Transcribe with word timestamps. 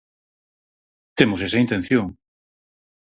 Temos 1.17 1.39
esa 1.47 1.61
intención. 1.65 2.07